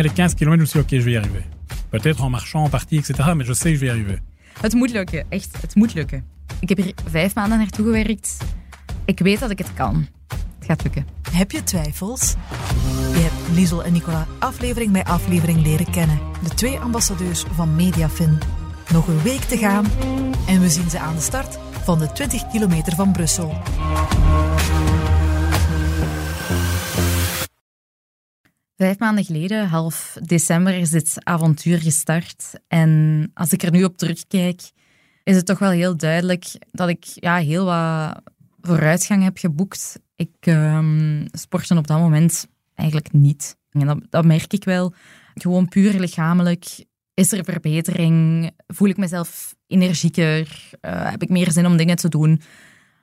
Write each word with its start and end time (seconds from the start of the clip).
après 0.00 0.08
les 0.08 0.14
15 0.14 0.34
km, 0.34 0.54
je 0.54 0.60
me 0.60 0.64
suis 0.64 0.78
dit, 0.78 0.84
ok, 0.84 0.90
je 0.90 1.04
vais 1.04 1.12
y 1.12 1.16
arriver. 1.16 1.44
Peut-être 1.90 2.22
en 2.22 2.30
marchant, 2.30 2.64
en 2.64 2.70
partie, 2.70 2.98
etc. 2.98 3.34
Mais 3.34 3.44
je 3.44 3.52
sais 3.52 3.70
que 3.70 3.74
je 3.74 3.80
vais 3.80 3.86
y 3.86 3.90
arriver. 3.90 4.22
Het 4.60 4.74
moet 4.74 4.90
lukken, 4.90 5.24
echt. 5.28 5.56
Het 5.60 5.74
moet 5.74 5.94
lukken. 5.94 6.24
Ik 6.60 6.68
heb 6.68 6.78
hier 6.78 6.94
vijf 7.10 7.34
maanden 7.34 7.58
naartoe 7.58 7.84
gewerkt. 7.84 8.36
Ik 9.04 9.18
weet 9.18 9.40
dat 9.40 9.50
ik 9.50 9.58
het 9.58 9.74
kan. 9.74 10.06
Het 10.58 10.68
gaat 10.68 10.82
lukken. 10.82 11.06
Heb 11.32 11.50
je 11.50 11.62
twijfels? 11.62 12.34
Je 13.12 13.18
hebt 13.18 13.56
Liesel 13.56 13.84
en 13.84 13.92
Nicola 13.92 14.26
aflevering 14.38 14.92
bij 14.92 15.04
aflevering 15.04 15.62
leren 15.62 15.90
kennen. 15.90 16.18
De 16.42 16.54
twee 16.54 16.78
ambassadeurs 16.78 17.44
van 17.54 17.74
Mediafin. 17.76 18.38
Nog 18.92 19.06
een 19.08 19.22
week 19.22 19.40
te 19.40 19.56
gaan 19.56 19.86
en 20.46 20.60
we 20.60 20.68
zien 20.68 20.90
ze 20.90 20.98
aan 20.98 21.14
de 21.14 21.20
start 21.20 21.58
van 21.82 21.98
de 21.98 22.12
20 22.12 22.46
kilometer 22.46 22.94
van 22.94 23.12
Brussel. 23.12 23.62
Vijf 28.80 28.98
maanden 28.98 29.24
geleden, 29.24 29.68
half 29.68 30.16
december, 30.22 30.74
is 30.74 30.90
dit 30.90 31.16
avontuur 31.18 31.78
gestart. 31.78 32.52
En 32.68 33.30
als 33.34 33.52
ik 33.52 33.62
er 33.62 33.70
nu 33.70 33.84
op 33.84 33.96
terugkijk, 33.96 34.60
is 35.24 35.36
het 35.36 35.46
toch 35.46 35.58
wel 35.58 35.70
heel 35.70 35.96
duidelijk 35.96 36.46
dat 36.70 36.88
ik 36.88 37.04
ja, 37.04 37.36
heel 37.36 37.64
wat 37.64 38.22
vooruitgang 38.60 39.22
heb 39.22 39.38
geboekt. 39.38 40.00
Ik 40.16 40.46
um, 40.46 41.26
sportte 41.30 41.76
op 41.76 41.86
dat 41.86 41.98
moment 41.98 42.46
eigenlijk 42.74 43.12
niet. 43.12 43.56
En 43.70 43.86
dat, 43.86 43.98
dat 44.10 44.24
merk 44.24 44.52
ik 44.52 44.64
wel. 44.64 44.94
Gewoon 45.34 45.68
puur 45.68 45.98
lichamelijk 45.98 46.84
is 47.14 47.32
er 47.32 47.44
verbetering. 47.44 48.50
Voel 48.66 48.88
ik 48.88 48.96
mezelf 48.96 49.54
energieker? 49.66 50.70
Uh, 50.80 51.10
heb 51.10 51.22
ik 51.22 51.28
meer 51.28 51.52
zin 51.52 51.66
om 51.66 51.76
dingen 51.76 51.96
te 51.96 52.08
doen? 52.08 52.40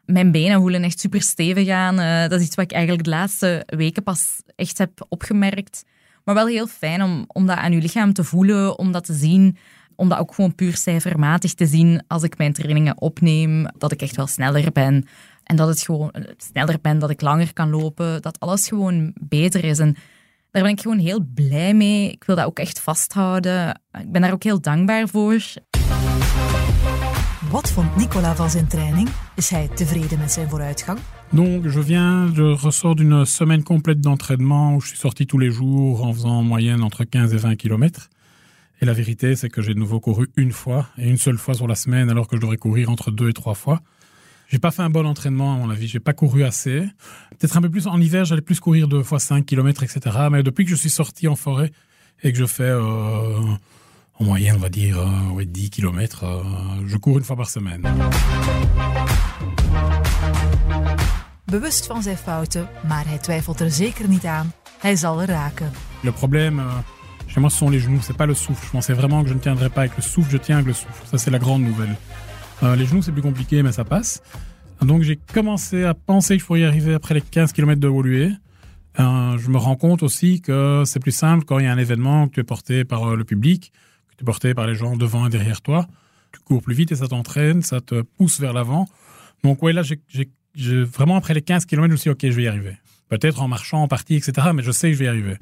Mijn 0.07 0.31
benen 0.31 0.59
voelen 0.59 0.83
echt 0.83 0.99
super 0.99 1.21
stevig 1.21 1.69
aan. 1.69 1.99
Uh, 1.99 2.21
dat 2.21 2.39
is 2.39 2.45
iets 2.45 2.55
wat 2.55 2.65
ik 2.65 2.71
eigenlijk 2.71 3.03
de 3.03 3.09
laatste 3.09 3.63
weken 3.65 4.03
pas 4.03 4.41
echt 4.55 4.77
heb 4.77 5.05
opgemerkt. 5.09 5.83
Maar 6.23 6.35
wel 6.35 6.47
heel 6.47 6.67
fijn 6.67 7.03
om, 7.03 7.25
om 7.27 7.45
dat 7.45 7.57
aan 7.57 7.71
je 7.71 7.81
lichaam 7.81 8.13
te 8.13 8.23
voelen, 8.23 8.79
om 8.79 8.91
dat 8.91 9.05
te 9.05 9.13
zien. 9.13 9.57
Om 9.95 10.09
dat 10.09 10.19
ook 10.19 10.33
gewoon 10.33 10.55
puur 10.55 10.75
cijfermatig 10.75 11.53
te 11.53 11.65
zien 11.65 12.03
als 12.07 12.23
ik 12.23 12.37
mijn 12.37 12.53
trainingen 12.53 13.01
opneem. 13.01 13.67
Dat 13.77 13.91
ik 13.91 14.01
echt 14.01 14.15
wel 14.15 14.27
sneller 14.27 14.71
ben. 14.71 15.05
En 15.43 15.55
dat 15.55 15.67
het 15.67 15.81
gewoon 15.81 16.13
sneller 16.37 16.77
ben, 16.81 16.99
dat 16.99 17.09
ik 17.09 17.21
langer 17.21 17.53
kan 17.53 17.69
lopen. 17.69 18.21
Dat 18.21 18.39
alles 18.39 18.67
gewoon 18.67 19.13
beter 19.19 19.63
is. 19.63 19.79
En 19.79 19.95
daar 20.51 20.63
ben 20.63 20.71
ik 20.71 20.81
gewoon 20.81 20.99
heel 20.99 21.25
blij 21.33 21.73
mee. 21.73 22.11
Ik 22.11 22.23
wil 22.23 22.35
dat 22.35 22.45
ook 22.45 22.59
echt 22.59 22.79
vasthouden. 22.79 23.81
Ik 23.91 24.11
ben 24.11 24.21
daar 24.21 24.33
ook 24.33 24.43
heel 24.43 24.61
dankbaar 24.61 25.07
voor. 25.07 25.41
Wat 27.51 27.69
vond 27.69 27.95
Nicolas 27.95 28.35
van 28.35 28.49
zijn 28.49 28.67
training? 28.67 29.09
Is 29.35 29.49
hij 29.49 29.67
tevreden 29.67 30.19
met 30.19 30.31
zijn 30.31 30.49
vooruitgang? 30.49 30.99
Donc, 31.29 31.63
je 31.63 31.83
viens, 31.83 32.35
je 32.35 32.55
ressors 32.61 32.95
d'une 32.95 33.25
semaine 33.25 33.63
complète 33.63 33.99
d'entraînement 34.01 34.75
où 34.75 34.81
je 34.81 34.87
suis 34.87 34.99
sorti 34.99 35.25
tous 35.25 35.39
les 35.39 35.53
jours 35.53 36.03
en 36.03 36.13
faisant 36.13 36.37
en 36.37 36.43
moyenne 36.43 36.83
entre 36.83 37.03
15 37.03 37.33
et 37.33 37.37
20 37.37 37.55
km. 37.55 38.09
Et 38.81 38.85
la 38.85 38.93
vérité, 38.93 39.35
c'est 39.35 39.49
que 39.49 39.61
j'ai 39.61 39.73
de 39.73 39.79
nouveau 39.79 39.99
couru 39.99 40.29
une 40.35 40.51
fois 40.51 40.87
et 40.97 41.09
une 41.09 41.17
seule 41.17 41.37
fois 41.37 41.53
sur 41.53 41.67
la 41.67 41.75
semaine 41.75 42.09
alors 42.09 42.27
que 42.27 42.35
je 42.35 42.41
devrais 42.41 42.57
courir 42.57 42.89
entre 42.89 43.11
deux 43.11 43.29
et 43.29 43.33
trois 43.33 43.55
fois. 43.55 43.81
J'ai 44.49 44.59
pas 44.59 44.71
fait 44.71 44.83
un 44.83 44.89
bon 44.89 45.05
entraînement, 45.05 45.53
à 45.55 45.57
mon 45.57 45.69
avis. 45.69 45.87
J'ai 45.87 45.99
pas 46.01 46.13
couru 46.13 46.43
assez. 46.43 46.81
Peut-être 47.39 47.57
un 47.57 47.61
peu 47.61 47.69
plus 47.69 47.87
en 47.87 47.99
hiver, 47.99 48.25
j'allais 48.25 48.41
plus 48.41 48.59
courir 48.59 48.87
deux 48.87 49.03
fois 49.03 49.19
5 49.19 49.45
km, 49.45 49.83
etc. 49.83 49.99
Mais 50.31 50.43
depuis 50.43 50.65
que 50.65 50.71
je 50.71 50.75
suis 50.75 50.89
sorti 50.89 51.27
en 51.27 51.35
forêt 51.35 51.71
et 52.23 52.31
que 52.33 52.37
je 52.37 52.45
fais 52.45 52.63
euh, 52.63 53.39
en 54.19 54.23
moyenne, 54.23 54.55
on 54.55 54.59
va 54.59 54.69
dire, 54.69 54.97
euh, 54.97 55.33
ouais, 55.33 55.45
10 55.45 55.69
km, 55.69 56.23
euh, 56.23 56.43
je 56.87 56.97
cours 56.97 57.17
une 57.17 57.23
fois 57.23 57.35
par 57.35 57.49
semaine. 57.49 57.81
Bewust 61.45 61.85
van 61.85 62.01
zijn 62.03 62.17
fouten, 62.17 62.67
maar 62.87 63.07
hij 63.07 63.17
twijfelt 63.17 63.59
er 63.59 63.71
zeker 63.71 64.07
niet 64.07 64.25
aan. 64.25 64.51
Hij 64.79 64.95
zal 64.95 65.21
er 65.21 65.27
raken. 65.27 65.71
Le 66.01 66.11
problème, 66.11 66.61
euh, 66.61 66.67
chez 67.27 67.39
moi, 67.39 67.49
ce 67.49 67.57
sont 67.57 67.71
les 67.71 67.83
genoux, 67.83 68.01
c'est 68.05 68.17
pas 68.17 68.27
le 68.27 68.35
souffle. 68.35 68.65
Je 68.65 68.71
pensais 68.71 68.95
vraiment 68.95 69.23
que 69.23 69.29
je 69.29 69.33
ne 69.33 69.39
tiendrais 69.39 69.69
pas 69.69 69.81
avec 69.81 69.95
le 69.95 70.03
souffle, 70.03 70.31
je 70.31 70.37
tiens 70.37 70.55
avec 70.55 70.67
le 70.67 70.73
souffle. 70.73 71.05
Ça, 71.05 71.17
c'est 71.17 71.31
la 71.31 71.39
grande 71.39 71.63
nouvelle. 71.63 71.95
Euh, 72.63 72.75
les 72.75 72.85
genoux, 72.85 73.01
c'est 73.01 73.11
plus 73.11 73.21
compliqué, 73.21 73.63
mais 73.63 73.71
ça 73.71 73.83
passe. 73.83 74.21
Donc, 74.81 75.03
j'ai 75.03 75.19
commencé 75.33 75.83
à 75.83 75.93
penser 75.93 76.35
que 76.35 76.41
je 76.41 76.45
pourrais 76.45 76.61
y 76.61 76.65
arriver 76.65 76.93
après 76.93 77.13
les 77.13 77.21
15 77.21 77.51
km 77.53 77.79
de 77.79 77.87
Woluwe. 77.87 78.35
Euh, 78.99 79.37
je 79.37 79.49
me 79.49 79.57
rends 79.57 79.75
compte 79.75 80.01
aussi 80.03 80.41
que 80.41 80.83
c'est 80.85 80.99
plus 80.99 81.11
simple 81.11 81.45
quand 81.45 81.59
il 81.59 81.65
y 81.65 81.67
a 81.67 81.71
un 81.71 81.77
événement, 81.77 82.27
que 82.27 82.35
tu 82.35 82.39
es 82.39 82.43
porté 82.43 82.83
par 82.83 83.11
euh, 83.11 83.15
le 83.15 83.23
public, 83.23 83.71
tu 84.17 84.23
es 84.23 84.25
porté 84.25 84.53
par 84.53 84.67
les 84.67 84.75
gens 84.75 84.97
devant 84.97 85.27
et 85.27 85.29
derrière 85.29 85.61
toi. 85.61 85.87
Tu 86.31 86.39
cours 86.39 86.61
plus 86.61 86.75
vite 86.75 86.91
et 86.91 86.95
ça 86.95 87.07
t'entraîne, 87.07 87.61
ça 87.61 87.81
te 87.81 88.01
pousse 88.01 88.39
vers 88.39 88.53
l'avant. 88.53 88.87
Donc, 89.43 89.61
ouais, 89.61 89.73
là, 89.73 89.83
j'ai, 89.83 90.83
vraiment 90.83 91.15
après 91.15 91.33
les 91.33 91.41
15 91.41 91.65
km, 91.65 91.87
je 91.87 91.91
me 91.91 91.97
suis 91.97 92.09
dit, 92.09 92.13
OK, 92.13 92.31
je 92.31 92.35
vais 92.35 92.43
y 92.43 92.47
arriver. 92.47 92.77
Peut-être 93.09 93.41
en 93.41 93.47
marchant, 93.47 93.83
en 93.83 93.87
partie, 93.87 94.15
etc., 94.15 94.49
mais 94.53 94.63
je 94.63 94.71
sais 94.71 94.89
que 94.89 94.93
je 94.93 94.99
vais 94.99 95.05
y 95.05 95.07
arriver. 95.07 95.37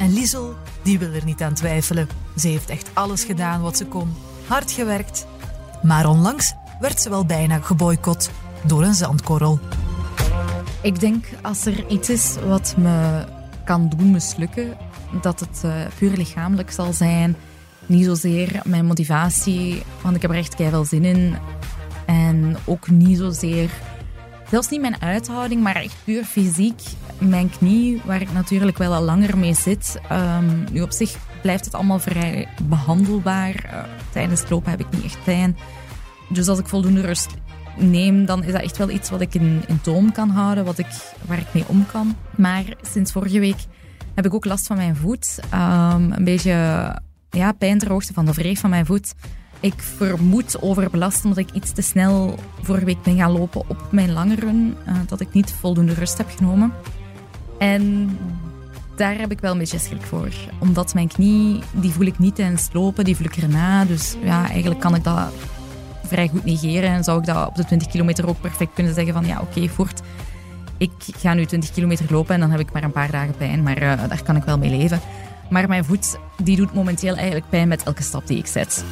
En 0.00 0.08
Liesel, 0.08 0.54
die 0.84 0.98
wil 0.98 1.12
er 1.12 1.24
niet 1.24 1.42
aan 1.42 1.54
twijfelen. 1.54 2.08
Ze 2.36 2.48
heeft 2.48 2.70
echt 2.70 2.90
alles 2.94 3.24
gedaan 3.24 3.60
wat 3.60 3.76
ze 3.76 3.86
kon. 3.86 4.08
Hard 4.46 4.72
gewerkt. 4.72 5.26
Maar 5.82 6.08
onlangs 6.08 6.54
werd 6.80 7.00
ze 7.00 7.08
wel 7.08 7.24
bijna 7.24 7.60
geboycott 7.60 8.30
door 8.66 8.82
een 8.82 8.94
zandkorrel. 8.94 9.58
Ik 10.82 11.00
denk 11.00 11.24
als 11.42 11.66
er 11.66 11.88
iets 11.88 12.10
is 12.10 12.36
wat 12.46 12.74
me 12.76 13.24
kan 13.64 13.88
doen 13.88 14.10
mislukken, 14.10 14.76
dat 15.20 15.40
het 15.40 15.60
eh, 15.64 15.72
puur 15.98 16.16
lichamelijk 16.16 16.70
zal 16.70 16.92
zijn. 16.92 17.36
Niet 17.86 18.04
zozeer 18.04 18.60
mijn 18.64 18.86
motivatie, 18.86 19.82
want 20.02 20.16
ik 20.16 20.22
heb 20.22 20.30
er 20.30 20.36
echt 20.36 20.54
veel 20.54 20.84
zin 20.84 21.04
in. 21.04 21.34
En 22.06 22.56
ook 22.64 22.90
niet 22.90 23.18
zozeer, 23.18 23.70
zelfs 24.50 24.68
niet 24.68 24.80
mijn 24.80 25.02
uithouding, 25.02 25.62
maar 25.62 25.76
echt 25.76 25.96
puur 26.04 26.24
fysiek. 26.24 26.80
Mijn 27.18 27.50
knie, 27.50 28.00
waar 28.04 28.20
ik 28.20 28.32
natuurlijk 28.32 28.78
wel 28.78 28.94
al 28.94 29.02
langer 29.02 29.38
mee 29.38 29.54
zit. 29.54 30.00
Ehm, 30.08 30.72
nu 30.72 30.82
op 30.82 30.90
zich 30.92 31.16
blijft 31.42 31.64
het 31.64 31.74
allemaal 31.74 31.98
vrij 31.98 32.48
behandelbaar. 32.62 33.64
Eh, 33.64 33.82
tijdens 34.12 34.40
het 34.40 34.50
lopen 34.50 34.70
heb 34.70 34.80
ik 34.80 34.90
niet 34.90 35.04
echt 35.04 35.24
pijn. 35.24 35.56
Dus 36.28 36.48
als 36.48 36.58
ik 36.58 36.68
voldoende 36.68 37.00
rust 37.00 37.28
neem, 37.78 38.24
dan 38.26 38.44
is 38.44 38.52
dat 38.52 38.62
echt 38.62 38.76
wel 38.76 38.90
iets 38.90 39.10
wat 39.10 39.20
ik 39.20 39.34
in, 39.34 39.62
in 39.66 39.80
toom 39.80 40.12
kan 40.12 40.28
houden, 40.30 40.64
wat 40.64 40.78
ik, 40.78 40.86
waar 41.26 41.38
ik 41.38 41.54
mee 41.54 41.64
om 41.66 41.86
kan. 41.92 42.16
Maar 42.36 42.64
sinds 42.82 43.12
vorige 43.12 43.40
week 43.40 43.58
heb 44.14 44.26
ik 44.26 44.34
ook 44.34 44.44
last 44.44 44.66
van 44.66 44.76
mijn 44.76 44.96
voet. 44.96 45.40
Ehm, 45.50 46.10
een 46.12 46.24
beetje 46.24 46.50
ja, 47.30 47.52
pijn 47.52 47.78
ter 47.78 47.88
hoogte 47.88 48.12
van 48.12 48.24
de 48.24 48.32
wreef 48.32 48.60
van 48.60 48.70
mijn 48.70 48.86
voet. 48.86 49.14
Ik 49.60 49.82
vermoed 49.82 50.62
overbelast 50.62 51.24
omdat 51.24 51.38
ik 51.38 51.50
iets 51.50 51.72
te 51.72 51.82
snel 51.82 52.38
vorige 52.62 52.84
week 52.84 53.02
ben 53.02 53.16
gaan 53.16 53.30
lopen 53.30 53.60
op 53.68 53.88
mijn 53.90 54.12
lange 54.12 54.34
run. 54.34 54.76
eh, 54.84 54.94
dat 55.06 55.20
ik 55.20 55.32
niet 55.32 55.52
voldoende 55.52 55.94
rust 55.94 56.18
heb 56.18 56.30
genomen. 56.36 56.72
En 57.58 58.16
daar 58.96 59.18
heb 59.18 59.30
ik 59.30 59.40
wel 59.40 59.52
een 59.52 59.58
beetje 59.58 59.78
schrik 59.78 60.02
voor. 60.02 60.28
Omdat 60.58 60.94
mijn 60.94 61.08
knie, 61.08 61.62
die 61.72 61.90
voel 61.90 62.06
ik 62.06 62.18
niet 62.18 62.34
tijdens 62.34 62.64
het 62.64 62.74
lopen, 62.74 63.04
die 63.04 63.16
voel 63.16 63.26
ik 63.26 63.36
erna. 63.36 63.84
Dus 63.84 64.16
ja, 64.22 64.48
eigenlijk 64.48 64.80
kan 64.80 64.94
ik 64.94 65.04
dat 65.04 65.32
vrij 66.04 66.28
goed 66.28 66.44
negeren. 66.44 66.90
En 66.90 67.04
zou 67.04 67.18
ik 67.18 67.26
dat 67.26 67.48
op 67.48 67.54
de 67.54 67.64
20 67.64 67.88
kilometer 67.88 68.28
ook 68.28 68.40
perfect 68.40 68.74
kunnen 68.74 68.94
zeggen 68.94 69.12
van 69.12 69.26
ja, 69.26 69.40
oké, 69.40 69.68
voort. 69.68 70.00
Ik 70.80 70.92
ga 71.16 71.34
nu 71.34 71.44
20 71.44 71.70
kilometer 71.70 72.12
lopen 72.12 72.34
en 72.34 72.40
dan 72.40 72.50
heb 72.50 72.60
ik 72.60 72.72
maar 72.72 72.82
een 72.82 72.92
paar 72.92 73.10
dagen 73.10 73.36
pijn. 73.36 73.62
Maar 73.62 73.76
eh, 73.76 74.08
daar 74.08 74.22
kan 74.22 74.36
ik 74.36 74.42
wel 74.42 74.58
mee 74.58 74.70
leven. 74.70 75.00
Maar 75.50 75.68
mijn 75.68 75.84
voet, 75.84 76.18
die 76.42 76.56
doet 76.56 76.74
momenteel 76.74 77.14
eigenlijk 77.14 77.48
pijn 77.48 77.68
met 77.68 77.82
elke 77.82 78.02
stap 78.02 78.26
die 78.26 78.38
ik 78.38 78.46
zet. 78.46 78.84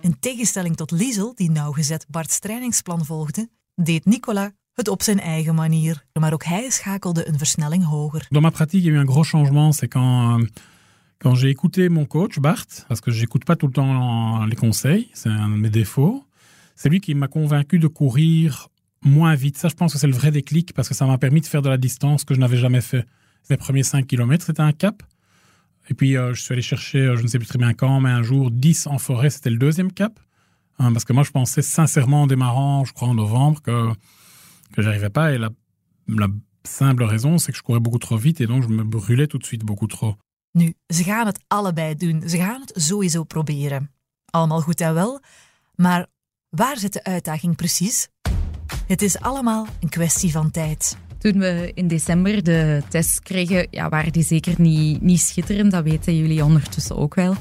In 0.00 0.18
tegenstelling 0.20 0.76
tot 0.76 0.90
Liesel, 0.90 1.34
die 1.34 1.50
nauwgezet 1.50 2.06
Bart's 2.08 2.38
trainingsplan 2.38 3.04
volgde, 3.04 3.48
deed 3.74 4.04
Nicolas 4.04 4.50
het 4.72 4.88
op 4.88 5.02
zijn 5.02 5.20
eigen 5.20 5.54
manier. 5.54 6.04
Maar 6.12 6.32
ook 6.32 6.44
hij 6.44 6.70
schakelde 6.70 7.28
een 7.28 7.38
versnelling 7.38 7.84
hoger. 7.84 8.26
Dans 8.28 8.44
ma 8.44 8.50
pratique, 8.50 8.86
il 8.86 8.92
y 8.92 8.96
a 8.96 9.00
eu 9.00 9.00
un 9.00 9.10
gros 9.10 9.28
changement. 9.28 9.74
C'est 9.74 9.92
quand, 9.92 10.40
euh, 10.40 10.48
quand 11.18 11.38
j'ai 11.38 11.48
écouté 11.48 11.88
mon 11.88 12.06
coach, 12.06 12.38
Bart, 12.38 12.66
parce 12.86 13.00
que 13.00 13.10
j'écoute 13.10 13.44
pas 13.44 13.56
tout 13.56 13.66
le 13.66 13.72
temps 13.72 14.46
les 14.46 14.56
conseils, 14.56 15.08
c'est 15.12 15.30
un 15.30 15.48
de 15.48 15.56
mes 15.56 15.70
défauts. 15.70 16.24
C'est 16.74 16.90
lui 16.90 17.00
qui 17.00 17.14
m'a 17.14 17.28
convaincu 17.28 17.78
de 17.78 17.88
courir 17.88 18.68
moins 19.06 19.34
vite. 19.34 19.56
Ça, 19.56 19.68
je 19.68 19.74
pense 19.74 19.92
que 19.92 19.98
c'est 19.98 20.06
le 20.06 20.12
vrai 20.12 20.30
déclic 20.30 20.72
parce 20.74 20.88
que 20.88 20.94
ça 20.94 21.06
m'a 21.06 21.18
permis 21.18 21.40
de 21.40 21.46
faire 21.46 21.62
de 21.62 21.68
la 21.68 21.78
distance 21.78 22.24
que 22.24 22.34
je 22.34 22.40
n'avais 22.40 22.56
jamais 22.56 22.80
fait. 22.80 23.06
Les 23.48 23.56
premiers 23.56 23.82
5 23.82 24.06
km, 24.06 24.44
c'était 24.44 24.60
un 24.60 24.72
cap. 24.72 25.02
Et 25.88 25.94
puis, 25.94 26.16
euh, 26.16 26.34
je 26.34 26.42
suis 26.42 26.52
allé 26.52 26.62
chercher, 26.62 26.98
euh, 26.98 27.16
je 27.16 27.22
ne 27.22 27.28
sais 27.28 27.38
plus 27.38 27.46
très 27.46 27.58
bien 27.58 27.72
quand, 27.72 28.00
mais 28.00 28.10
un 28.10 28.22
jour, 28.22 28.50
10 28.50 28.88
en 28.88 28.98
forêt, 28.98 29.30
c'était 29.30 29.50
le 29.50 29.58
deuxième 29.58 29.92
cap. 29.92 30.18
Hein, 30.78 30.92
parce 30.92 31.04
que 31.04 31.12
moi, 31.12 31.22
je 31.22 31.30
pensais 31.30 31.62
sincèrement 31.62 32.22
en 32.22 32.26
démarrant, 32.26 32.84
je 32.84 32.92
crois 32.92 33.08
en 33.08 33.14
novembre, 33.14 33.62
que, 33.62 33.92
que 34.72 34.82
j'arrivais 34.82 35.10
pas. 35.10 35.32
Et 35.32 35.38
la, 35.38 35.50
la 36.08 36.28
simple 36.64 37.04
raison, 37.04 37.38
c'est 37.38 37.52
que 37.52 37.58
je 37.58 37.62
courais 37.62 37.80
beaucoup 37.80 37.98
trop 37.98 38.16
vite 38.16 38.40
et 38.40 38.46
donc 38.46 38.62
je 38.62 38.68
me 38.68 38.82
brûlais 38.82 39.28
tout 39.28 39.38
de 39.38 39.44
suite 39.44 39.64
beaucoup 39.64 39.86
trop. 39.86 40.16
Nu, 40.52 40.74
ze 40.86 41.04
gaan 41.04 41.26
het 41.26 41.38
allebei 41.48 41.94
doen. 41.94 42.22
Ze 42.28 42.36
gaan 42.36 42.60
het 42.60 42.72
sowieso 42.74 43.24
proberen. 43.24 43.90
Allemaal 44.30 44.60
goed 44.60 44.80
en 44.80 44.94
wel, 44.94 45.20
maar 45.74 46.06
waar 46.48 46.78
zit 46.78 46.92
de 46.92 47.04
uitdaging 47.04 47.56
precies? 47.56 48.08
Het 48.86 49.02
is 49.02 49.20
allemaal 49.20 49.66
een 49.80 49.88
kwestie 49.88 50.30
van 50.30 50.50
tijd. 50.50 50.96
Toen 51.18 51.38
we 51.38 51.70
in 51.74 51.88
december 51.88 52.42
de 52.42 52.82
test 52.88 53.20
kregen, 53.20 53.66
ja, 53.70 53.88
waren 53.88 54.12
die 54.12 54.24
zeker 54.24 54.54
niet, 54.58 55.02
niet 55.02 55.20
schitterend. 55.20 55.70
Dat 55.70 55.84
weten 55.84 56.16
jullie 56.16 56.44
ondertussen 56.44 56.96
ook 56.96 57.14
wel. 57.14 57.34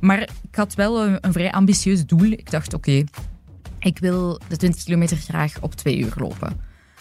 Maar 0.00 0.20
ik 0.20 0.54
had 0.54 0.74
wel 0.74 1.06
een, 1.06 1.32
vrij 1.32 1.52
ambitieus 1.52 2.06
doel. 2.06 2.24
Ik 2.24 2.50
dacht, 2.50 2.74
oké, 2.74 3.04
ik 3.78 3.98
wil 3.98 4.40
de 4.48 4.56
20 4.56 4.84
kilometer 4.84 5.16
graag 5.16 5.60
op 5.60 5.74
twee 5.74 5.98
uur 5.98 6.12
lopen. 6.16 6.60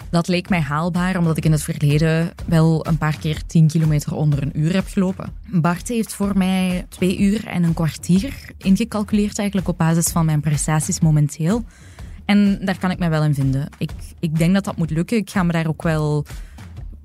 Dat 0.09 0.27
leek 0.27 0.50
mij 0.50 0.62
haalbaar, 0.62 1.18
omdat 1.18 1.38
ik 1.38 1.45
in 1.45 1.51
het 1.51 1.63
verleden 1.63 2.31
wel 2.45 2.88
een 2.88 2.97
paar 2.97 3.18
keer 3.18 3.45
10 3.45 3.68
kilometer 3.68 4.15
onder 4.15 4.41
een 4.41 4.59
uur 4.59 4.74
heb 4.74 4.88
gelopen. 4.88 5.33
Bart 5.51 5.88
heeft 5.88 6.13
voor 6.13 6.38
mij 6.38 6.85
twee 6.89 7.19
uur 7.19 7.47
en 7.47 7.63
een 7.63 7.74
kwartier 7.74 8.33
ingecalculeerd, 8.57 9.38
eigenlijk 9.38 9.68
op 9.68 9.77
basis 9.77 10.07
van 10.07 10.25
mijn 10.25 10.41
prestaties 10.41 11.00
momenteel. 11.00 11.63
En 12.25 12.59
daar 12.65 12.77
kan 12.77 12.91
ik 12.91 12.99
mij 12.99 13.09
wel 13.09 13.23
in 13.23 13.33
vinden. 13.33 13.69
Ik, 13.77 13.91
ik 14.19 14.37
denk 14.37 14.53
dat 14.53 14.63
dat 14.63 14.77
moet 14.77 14.89
lukken. 14.89 15.17
Ik 15.17 15.29
ga 15.29 15.43
me 15.43 15.51
daar 15.51 15.67
ook 15.67 15.83
wel, 15.83 16.25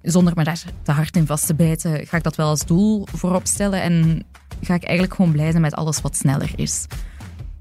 zonder 0.03 0.33
me 0.37 0.45
daar 0.45 0.63
te 0.83 0.93
hard 0.93 1.17
in 1.17 1.27
vast 1.27 1.47
te 1.47 1.55
bijten, 1.55 2.07
ga 2.07 2.17
ik 2.17 2.23
dat 2.23 2.37
wel 2.37 2.49
als 2.49 2.67
doel 2.67 3.07
voorop 3.13 3.47
stellen. 3.47 3.83
En 3.83 4.25
ga 4.63 4.75
ik 4.75 4.85
eigenlijk 4.85 5.15
gewoon 5.15 5.33
blij 5.33 5.51
zijn 5.51 5.63
met 5.63 5.75
alles 5.75 6.01
wat 6.01 6.17
sneller 6.17 6.51
is. 6.57 6.87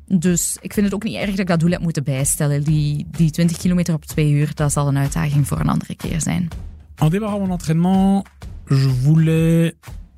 Dus 0.06 0.58
ik 0.62 0.74
vind 0.74 0.86
het 0.86 0.96
ook 0.96 1.04
niet 1.04 1.16
erg 1.16 1.30
dat 1.30 1.40
ik 1.40 1.48
dat 1.48 1.60
doel 1.60 1.72
heb 1.72 1.82
moeten 1.82 2.04
bijstellen. 2.04 2.64
Die, 2.64 3.08
die 3.12 3.32
20 3.32 3.58
kilometer 3.58 3.94
op 3.94 4.06
twee 4.06 4.32
uur, 4.32 4.52
dat 4.54 4.72
zal 4.72 4.88
een 4.88 4.98
uitdaging 4.98 5.48
voor 5.48 5.60
een 5.60 5.70
andere 5.70 5.96
keer 5.96 6.22
zijn. 6.22 6.48
En 6.96 7.10
démarrant 7.10 7.42
mon 7.42 7.52
entraînement, 7.52 8.26
je 8.68 8.90
voulais 9.04 9.74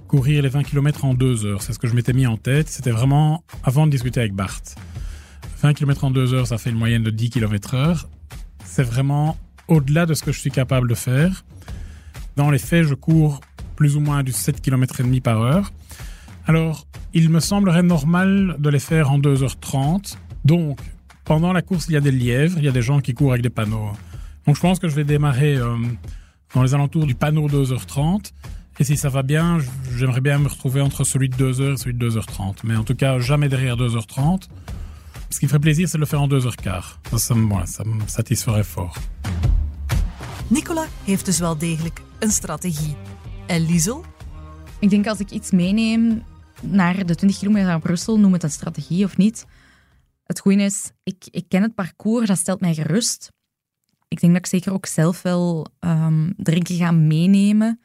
courir 0.08 0.42
les 0.42 0.52
20 0.52 0.70
km 0.70 0.88
en 1.04 1.18
2 1.18 1.44
heures. 1.44 1.62
C'est 1.62 1.74
ce 1.74 1.80
que 1.80 1.88
je 1.88 1.94
m'étais 1.94 2.14
mis 2.14 2.28
en 2.28 2.38
tête. 2.38 2.70
C'était 2.70 2.94
vraiment 2.94 3.44
avant 3.64 3.86
de 3.86 3.92
discuter 3.92 4.22
avec 4.22 4.34
Bart. 4.34 4.76
20 5.62 5.74
km 5.74 6.06
en 6.06 6.12
2 6.12 6.34
heures, 6.34 6.48
ça 6.48 6.58
fait 6.58 6.70
une 6.70 6.78
moyenne 6.78 7.04
de 7.04 7.10
10 7.10 7.32
km 7.32 7.74
heure. 7.74 8.08
C'est 8.64 8.84
vraiment 8.84 9.38
au-delà 9.68 10.06
de 10.06 10.14
ce 10.14 10.24
que 10.24 10.32
je 10.32 10.40
suis 10.40 10.52
capable 10.52 10.88
de 10.88 10.96
faire. 10.96 11.44
Dans 12.38 12.50
les 12.50 12.60
faits, 12.60 12.86
je 12.86 12.94
cours 12.94 13.42
plus 13.76 13.98
ou 13.98 14.00
moins 14.00 14.24
du 14.24 14.32
7 14.32 14.62
km 14.62 15.02
et 15.02 15.04
demi 15.04 15.20
par 15.20 15.42
heure. 15.42 15.72
Alors, 16.48 16.88
il 17.14 17.30
me 17.30 17.40
semblerait 17.40 17.84
normal 17.84 18.56
de 18.60 18.70
les 18.70 18.80
faire 18.80 19.12
en 19.12 19.20
2h30. 19.20 20.18
Donc, 20.46 20.80
pendant 21.26 21.52
la 21.52 21.62
course, 21.62 21.88
il 21.90 21.94
y 21.94 21.98
a 21.98 22.02
des 22.02 22.12
lièvres, 22.12 22.58
il 22.58 22.64
y 22.64 22.68
a 22.70 22.72
des 22.72 22.82
gens 22.82 23.02
qui 23.02 23.14
courent 23.14 23.32
avec 23.32 23.44
des 23.44 23.50
panneaux. 23.50 23.92
Donc, 24.46 24.56
je 24.56 24.62
pense 24.62 24.80
que 24.80 24.88
je 24.88 24.96
vais 24.96 25.04
démarrer 25.04 25.58
euh, 25.58 25.76
dans 26.56 26.64
les 26.64 26.74
alentours 26.74 27.06
du 27.06 27.16
panneau 27.16 27.48
2h30. 27.48 28.32
Et 28.80 28.86
si 28.86 28.96
ça 28.96 29.10
va 29.10 29.24
bien, 29.24 29.58
j'aimerais 29.98 30.22
bien 30.22 30.40
me 30.40 30.48
retrouver 30.48 30.80
entre 30.80 31.04
celui 31.04 31.28
de 31.28 31.36
2h 31.36 31.74
et 31.74 31.78
celui 31.78 31.94
de 31.96 32.10
2h30. 32.10 32.60
Mais 32.64 32.78
en 32.78 32.84
tout 32.84 32.96
cas, 32.96 33.20
jamais 33.20 33.50
derrière 33.50 33.76
2h30. 33.76 34.48
Ce 35.30 35.38
qui 35.40 35.46
me 35.46 35.50
ferait 35.50 35.60
plaisir, 35.62 35.88
c'est 35.88 35.98
de 35.98 36.02
le 36.02 36.06
faire 36.08 36.22
en 36.22 36.28
2h15. 36.28 36.98
Ça, 37.12 37.18
ça, 37.18 37.36
me- 37.36 37.66
ça 37.66 37.84
me 37.84 38.08
satisferait 38.08 38.64
fort. 38.66 38.98
Nicola 40.48 40.86
heeft 41.04 41.26
dus 41.26 41.40
wel 41.40 41.58
degelijk 41.58 42.02
een 42.20 42.32
strategie. 42.32 42.96
En 43.48 43.66
Liesel? 43.66 44.06
Ik 44.80 44.90
denk 44.90 45.08
als 45.08 45.20
ik 45.20 45.32
iets 45.32 45.52
meeneem 45.52 46.24
naar 46.62 47.06
de 47.06 47.16
20 47.16 47.40
kilometer 47.40 47.68
naar 47.68 47.80
Brussel, 47.80 48.20
noem 48.20 48.34
het 48.34 48.44
een 48.44 48.52
strategie 48.52 49.06
of 49.06 49.18
niet. 49.18 49.46
Het 50.24 50.40
goede 50.40 50.64
is, 50.64 50.92
ik, 51.04 51.28
ik 51.32 51.46
ken 51.50 51.62
het 51.62 51.76
parcours, 51.76 52.28
dat 52.28 52.38
stelt 52.38 52.62
mij 52.62 52.74
gerust. 52.74 53.32
Ik 54.08 54.20
denk 54.20 54.34
dat 54.34 54.42
ik 54.42 54.50
zeker 54.52 54.74
ook 54.74 54.86
zelf 54.86 55.22
wel 55.22 55.68
ehm, 55.80 56.30
drinken 56.38 56.76
ga 56.76 56.92
meenemen. 56.92 57.80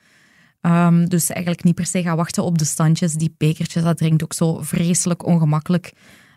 Ehm, 0.61 1.05
dus 1.06 1.29
eigenlijk 1.31 1.64
niet 1.64 1.75
per 1.75 1.87
se 1.87 2.02
ga 2.02 2.17
wachten 2.17 2.44
op 2.44 2.58
de 2.58 2.64
standjes. 2.64 3.12
Die 3.14 3.35
bekertjes, 3.38 3.82
dat 3.82 3.97
drinkt 3.97 4.23
ook 4.23 4.32
zo 4.32 4.62
vreselijk 4.62 5.26
ongemakkelijk. 5.26 5.93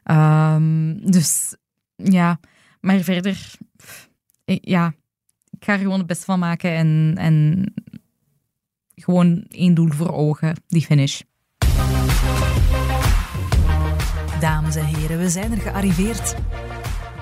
Ehm, 0.07 0.95
dus 1.11 1.55
ja, 1.95 2.39
maar 2.81 2.99
verder, 2.99 3.55
ja, 4.45 4.93
ik 5.49 5.63
ga 5.63 5.73
er 5.73 5.79
gewoon 5.79 5.97
het 5.97 6.07
beste 6.07 6.25
van 6.25 6.39
maken 6.39 6.71
en, 6.71 7.15
en 7.17 7.65
gewoon 8.95 9.45
één 9.49 9.73
doel 9.73 9.91
voor 9.91 10.11
ogen, 10.11 10.55
die 10.67 10.81
finish. 10.81 11.21
Dames 14.39 14.75
en 14.75 14.85
heren, 14.85 15.17
we 15.17 15.29
zijn 15.29 15.51
er 15.51 15.61
gearriveerd. 15.61 16.35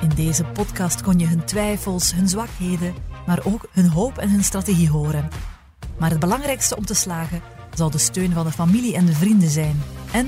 In 0.01 0.09
deze 0.09 0.43
podcast 0.43 1.01
kon 1.01 1.19
je 1.19 1.27
hun 1.27 1.45
twijfels, 1.45 2.13
hun 2.13 2.29
zwakheden, 2.29 2.93
maar 3.25 3.45
ook 3.45 3.67
hun 3.71 3.87
hoop 3.87 4.17
en 4.17 4.29
hun 4.29 4.43
strategie 4.43 4.89
horen. 4.89 5.27
Maar 5.99 6.09
het 6.09 6.19
belangrijkste 6.19 6.77
om 6.77 6.85
te 6.85 6.93
slagen 6.93 7.41
zal 7.73 7.89
de 7.89 7.97
steun 7.97 8.31
van 8.31 8.45
de 8.45 8.51
familie 8.51 8.95
en 8.95 9.05
de 9.05 9.13
vrienden 9.13 9.49
zijn. 9.49 9.81
En 10.11 10.27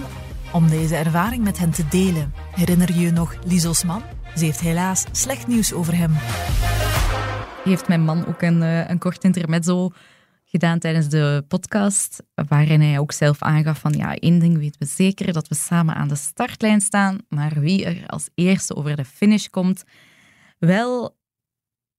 om 0.58 0.70
deze 0.70 0.96
ervaring 0.96 1.44
met 1.44 1.58
hen 1.58 1.72
te 1.72 1.88
delen. 1.88 2.34
Herinner 2.52 2.94
je 2.94 3.00
je 3.00 3.12
nog 3.12 3.36
Liesels 3.46 3.84
man? 3.84 4.04
Ze 4.36 4.46
heeft 4.46 4.60
helaas 4.60 5.06
slecht 5.12 5.48
nieuws 5.48 5.74
over 5.74 5.98
hem. 5.98 6.12
heeft 7.64 7.88
mijn 7.88 8.02
man 8.02 8.26
ook 8.26 8.42
een, 8.42 8.62
eh, 8.62 8.90
een 8.90 8.98
kort 8.98 9.24
intermezzo 9.24 9.90
gedaan 10.46 10.80
tijdens 10.80 11.10
de 11.10 11.46
podcast, 11.48 12.24
waarin 12.34 12.82
hij 12.82 13.00
ook 13.00 13.12
zelf 13.12 13.42
aangaf 13.42 13.80
van 13.80 13.92
ja, 13.92 14.16
één 14.16 14.40
ding 14.40 14.58
weten 14.58 14.80
we 14.80 14.86
zeker, 14.86 15.34
dat 15.34 15.48
we 15.48 15.56
samen 15.56 15.96
aan 15.96 16.08
de 16.08 16.16
startlijn 16.16 16.82
staan, 16.82 17.18
maar 17.30 17.60
wie 17.60 17.86
er 17.86 18.08
als 18.08 18.30
eerste 18.36 18.76
over 18.76 18.96
de 18.96 19.06
finish 19.06 19.48
komt, 19.48 19.84
wel, 20.60 21.18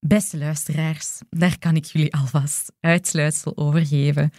beste 0.00 0.38
luisteraars, 0.38 1.20
daar 1.30 1.58
kan 1.58 1.76
ik 1.76 1.84
jullie 1.84 2.14
alvast 2.14 2.72
uitsluitsel 2.80 3.56
over 3.56 3.86
geven. 3.86 4.30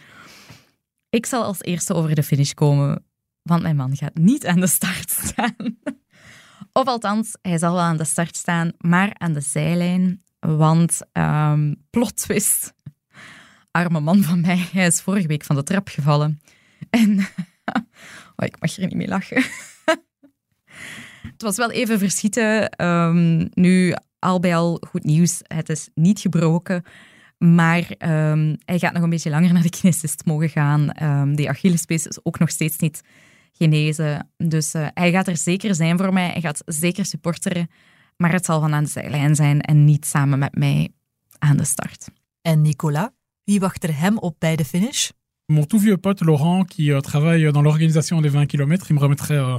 Ik 1.10 1.26
zal 1.26 1.44
als 1.44 1.60
eerste 1.60 1.94
over 1.94 2.14
de 2.14 2.22
finish 2.22 2.52
komen, 2.52 3.04
want 3.42 3.62
mijn 3.62 3.76
man 3.76 3.96
gaat 3.96 4.14
niet 4.14 4.46
aan 4.46 4.60
de 4.60 4.66
start 4.66 5.10
staan. 5.10 5.54
Of 6.72 6.86
althans, 6.86 7.36
hij 7.42 7.58
zal 7.58 7.72
wel 7.72 7.82
aan 7.82 7.96
de 7.96 8.04
start 8.04 8.36
staan, 8.36 8.72
maar 8.78 9.10
aan 9.18 9.32
de 9.32 9.40
zijlijn. 9.40 10.22
Want 10.40 11.00
um, 11.12 11.76
plot 11.90 12.16
twist. 12.16 12.74
Arme 13.70 14.00
man 14.00 14.22
van 14.22 14.40
mij, 14.40 14.68
hij 14.72 14.86
is 14.86 15.00
vorige 15.00 15.26
week 15.26 15.44
van 15.44 15.56
de 15.56 15.62
trap 15.62 15.88
gevallen. 15.88 16.40
En 16.90 17.18
oh, 18.36 18.46
ik 18.46 18.60
mag 18.60 18.76
er 18.76 18.86
niet 18.86 18.94
mee 18.94 19.08
lachen. 19.08 19.42
het 21.22 21.42
was 21.42 21.56
wel 21.56 21.70
even 21.70 21.98
verschieten. 21.98 22.84
Um, 22.84 23.48
nu, 23.54 23.94
al 24.18 24.40
bij 24.40 24.56
al 24.56 24.82
goed 24.88 25.04
nieuws. 25.04 25.40
Het 25.42 25.68
is 25.68 25.88
niet 25.94 26.20
gebroken. 26.20 26.84
Maar 27.38 27.90
um, 27.98 28.56
hij 28.64 28.78
gaat 28.78 28.92
nog 28.92 29.02
een 29.02 29.10
beetje 29.10 29.30
langer 29.30 29.52
naar 29.52 29.62
de 29.62 29.70
kinesist 29.70 30.24
mogen 30.24 30.48
gaan. 30.48 31.02
Um, 31.02 31.36
die 31.36 31.48
Achillespees 31.48 32.06
is 32.06 32.18
ook 32.22 32.38
nog 32.38 32.50
steeds 32.50 32.78
niet 32.78 33.02
genezen. 33.60 34.30
Dus 34.36 34.74
uh, 34.74 34.86
hij 34.94 35.10
gaat 35.10 35.28
er 35.28 35.36
zeker 35.36 35.74
zijn 35.74 35.98
voor 35.98 36.12
mij. 36.12 36.28
Hij 36.28 36.40
gaat 36.40 36.62
zeker 36.66 37.04
supporteren. 37.04 37.68
Maar 38.16 38.32
het 38.32 38.44
zal 38.44 38.60
van 38.60 38.74
aan 38.74 38.84
de 38.84 38.90
zijlijn 38.90 39.34
zijn 39.34 39.60
en 39.60 39.84
niet 39.84 40.06
samen 40.06 40.38
met 40.38 40.54
mij 40.54 40.88
aan 41.38 41.56
de 41.56 41.64
start. 41.64 42.08
En 42.42 42.62
Nicolas, 42.62 43.08
wie 43.44 43.60
wacht 43.60 43.84
er 43.84 43.98
hem 43.98 44.18
op 44.18 44.36
bij 44.38 44.56
de 44.56 44.64
finish? 44.64 45.08
Mon 45.46 45.66
tout 45.66 45.82
vieux 45.82 46.00
pote 46.00 46.24
Laurent, 46.24 46.64
qui 46.64 46.92
euh, 46.92 47.00
travaille 47.00 47.52
dans 47.52 47.64
l'organisation 47.64 48.20
des 48.22 48.30
20 48.30 48.46
km, 48.46 48.86
il 48.90 48.94
me 48.94 49.00
remettrait 49.00 49.38
euh, 49.38 49.58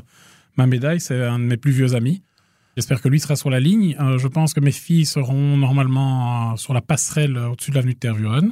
ma 0.55 0.65
médaille. 0.65 0.99
C'est 0.99 1.21
un 1.21 1.39
de 1.39 1.43
mes 1.43 1.57
plus 1.57 1.71
vieux 1.71 1.95
amis. 1.95 2.23
J'espère 2.77 3.01
que 3.01 3.09
lui 3.09 3.19
sera 3.19 3.35
sur 3.35 3.49
la 3.49 3.59
ligne. 3.59 3.97
Euh, 3.99 4.17
je 4.17 4.27
pense 4.27 4.53
que 4.53 4.61
mes 4.61 4.71
filles 4.71 5.05
seront 5.05 5.57
normalement 5.57 6.55
sur 6.55 6.73
la 6.73 6.81
passerelle 6.81 7.37
au-dessus 7.37 7.71
de 7.71 7.75
l'avenue 7.75 7.93
de 7.93 7.99
Tervuren, 7.99 8.51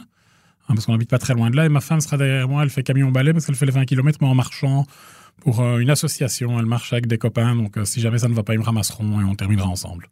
hein, 0.67 0.73
parce 0.75 0.85
qu'on 0.85 0.91
n'habite 0.91 1.09
pas 1.09 1.19
très 1.19 1.33
loin 1.33 1.49
de 1.49 1.55
là. 1.55 1.65
Et 1.65 1.69
ma 1.69 1.81
femme 1.81 2.01
sera 2.01 2.17
derrière 2.17 2.49
moi. 2.49 2.63
Elle 2.63 2.69
fait 2.69 2.83
camion-balai 2.83 3.31
parce 3.31 3.45
qu'elle 3.45 3.55
fait 3.55 3.67
les 3.67 3.71
20 3.71 3.85
km, 3.85 4.17
mais 4.21 4.27
en 4.27 4.35
marchant 4.35 4.85
pour 5.39 5.61
euh, 5.61 5.79
une 5.79 5.89
association. 5.89 6.59
Elle 6.59 6.65
marche 6.65 6.93
avec 6.93 7.07
des 7.07 7.17
copains, 7.17 7.55
donc 7.55 7.77
euh, 7.77 7.85
si 7.85 8.01
jamais 8.01 8.19
ça 8.19 8.27
ne 8.27 8.33
va 8.33 8.43
pas, 8.43 8.53
ils 8.53 8.59
me 8.59 8.63
ramasseront 8.63 9.21
et 9.21 9.23
on 9.23 9.35
terminera 9.35 9.67
ensemble. 9.67 10.07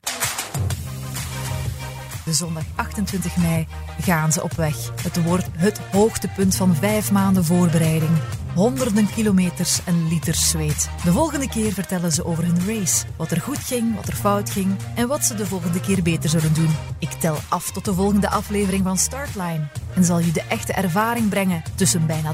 De 2.28 2.34
zondag 2.34 2.64
28 2.76 3.38
mei 3.38 3.68
gaan 4.02 4.32
ze 4.32 4.44
op 4.44 4.54
weg. 4.54 4.76
Het 5.02 5.24
wordt 5.24 5.48
het 5.52 5.80
hoogtepunt 5.92 6.56
van 6.56 6.76
vijf 6.76 7.12
maanden 7.12 7.46
voorbereiding. 7.46 8.12
Honderden 8.54 9.10
kilometers 9.10 9.84
en 9.86 10.08
liters 10.08 10.50
zweet. 10.50 10.90
De 11.04 11.12
volgende 11.12 11.50
keer 11.50 11.74
vertellen 11.74 12.12
ze 12.12 12.26
over 12.26 12.44
hun 12.44 12.66
race. 12.66 13.06
Wat 13.18 13.32
er 13.32 13.42
goed 13.42 13.60
ging, 13.60 13.96
wat 13.96 14.08
er 14.08 14.16
fout 14.16 14.50
ging 14.50 14.76
en 14.96 15.08
wat 15.08 15.26
ze 15.26 15.36
de 15.36 15.46
volgende 15.46 15.80
keer 15.80 16.02
beter 16.02 16.30
zullen 16.30 16.54
doen. 16.54 16.76
Ik 17.00 17.12
tel 17.12 17.38
af 17.50 17.72
tot 17.72 17.86
de 17.86 17.94
volgende 17.94 18.30
aflevering 18.30 18.84
van 18.84 18.98
Startline. 18.98 19.68
En 19.96 20.04
zal 20.04 20.20
je 20.20 20.32
de 20.32 20.44
echte 20.50 20.74
ervaring 20.74 21.30
brengen 21.30 21.64
tussen 21.76 22.06
bijna 22.06 22.34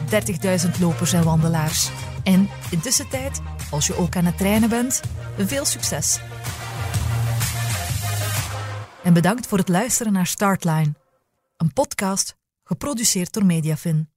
30.000 0.66 0.80
lopers 0.80 1.14
en 1.14 1.24
wandelaars. 1.24 1.90
En 2.24 2.50
intussen 2.70 3.10
tijd, 3.10 3.42
als 3.70 3.88
je 3.88 3.98
ook 3.98 4.16
aan 4.16 4.26
het 4.26 4.38
trainen 4.38 4.70
bent, 4.70 5.02
veel 5.38 5.66
succes! 5.66 6.20
En 9.04 9.14
bedankt 9.14 9.48
voor 9.48 9.58
het 9.58 9.70
luisteren 9.70 10.14
naar 10.14 10.28
Startline, 10.28 10.94
een 11.58 11.74
podcast 11.74 12.38
geproduceerd 12.64 13.34
door 13.34 13.46
Mediafin. 13.46 14.12